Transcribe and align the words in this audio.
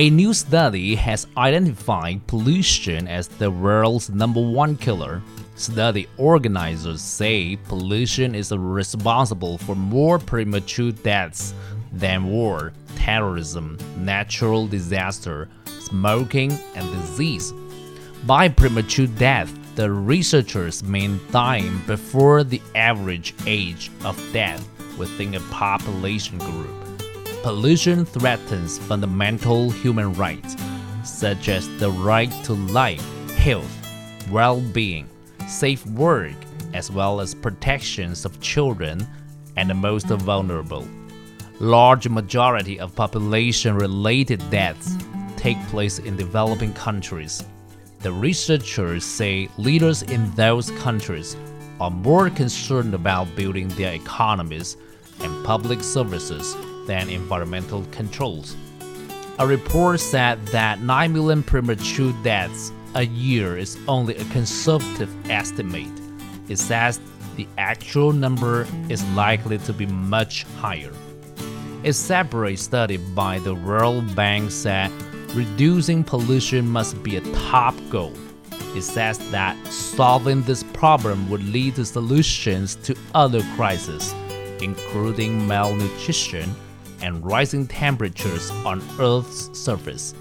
A 0.00 0.08
new 0.08 0.32
study 0.32 0.94
has 0.94 1.26
identified 1.36 2.26
pollution 2.26 3.06
as 3.06 3.28
the 3.28 3.50
world's 3.50 4.08
number 4.08 4.40
one 4.40 4.78
killer. 4.78 5.20
Study 5.56 6.08
organizers 6.16 7.02
say 7.02 7.56
pollution 7.68 8.34
is 8.34 8.50
responsible 8.50 9.58
for 9.58 9.76
more 9.76 10.18
premature 10.18 10.90
deaths 10.90 11.52
than 11.92 12.30
war, 12.30 12.72
terrorism, 12.96 13.76
natural 13.98 14.66
disaster, 14.66 15.50
smoking, 15.66 16.58
and 16.74 16.90
disease. 16.92 17.52
By 18.24 18.48
premature 18.48 19.06
death, 19.06 19.52
the 19.74 19.92
researchers 19.92 20.82
mean 20.82 21.20
dying 21.30 21.78
before 21.86 22.42
the 22.42 22.62
average 22.74 23.34
age 23.46 23.90
of 24.06 24.16
death 24.32 24.66
within 24.96 25.34
a 25.34 25.40
population 25.50 26.38
group. 26.38 26.89
Pollution 27.42 28.04
threatens 28.04 28.76
fundamental 28.80 29.70
human 29.70 30.12
rights, 30.12 30.56
such 31.04 31.48
as 31.48 31.66
the 31.78 31.90
right 31.90 32.30
to 32.44 32.52
life, 32.52 33.02
health, 33.30 34.28
well 34.30 34.60
being, 34.60 35.08
safe 35.48 35.86
work, 35.86 36.34
as 36.74 36.90
well 36.90 37.18
as 37.18 37.34
protections 37.34 38.26
of 38.26 38.42
children 38.42 39.06
and 39.56 39.70
the 39.70 39.74
most 39.74 40.08
vulnerable. 40.08 40.86
Large 41.60 42.08
majority 42.08 42.78
of 42.78 42.94
population 42.94 43.74
related 43.74 44.42
deaths 44.50 44.98
take 45.38 45.58
place 45.68 45.98
in 45.98 46.18
developing 46.18 46.74
countries. 46.74 47.42
The 48.00 48.12
researchers 48.12 49.02
say 49.02 49.48
leaders 49.56 50.02
in 50.02 50.30
those 50.32 50.70
countries 50.72 51.38
are 51.80 51.90
more 51.90 52.28
concerned 52.28 52.92
about 52.92 53.34
building 53.34 53.68
their 53.68 53.94
economies 53.94 54.76
and 55.20 55.42
public 55.46 55.82
services 55.82 56.54
than 56.86 57.08
environmental 57.08 57.84
controls. 57.90 58.56
A 59.38 59.46
report 59.46 60.00
said 60.00 60.44
that 60.48 60.82
9 60.82 61.12
million 61.12 61.42
premature 61.42 62.12
deaths 62.22 62.72
a 62.94 63.06
year 63.06 63.56
is 63.56 63.78
only 63.88 64.16
a 64.16 64.24
conservative 64.26 65.10
estimate. 65.30 65.88
It 66.48 66.58
says 66.58 67.00
the 67.36 67.46
actual 67.56 68.12
number 68.12 68.66
is 68.88 69.04
likely 69.12 69.58
to 69.58 69.72
be 69.72 69.86
much 69.86 70.42
higher. 70.58 70.92
A 71.84 71.92
separate 71.92 72.58
study 72.58 72.98
by 72.98 73.38
the 73.38 73.54
World 73.54 74.14
Bank 74.14 74.50
said 74.50 74.90
reducing 75.34 76.04
pollution 76.04 76.68
must 76.68 77.02
be 77.02 77.16
a 77.16 77.32
top 77.32 77.74
goal. 77.88 78.12
It 78.76 78.82
says 78.82 79.18
that 79.30 79.56
solving 79.68 80.42
this 80.42 80.62
problem 80.62 81.30
would 81.30 81.42
lead 81.44 81.76
to 81.76 81.84
solutions 81.84 82.74
to 82.82 82.94
other 83.14 83.42
crises, 83.56 84.14
including 84.60 85.46
malnutrition 85.46 86.54
and 87.02 87.24
rising 87.24 87.66
temperatures 87.66 88.50
on 88.64 88.82
Earth's 88.98 89.56
surface. 89.58 90.14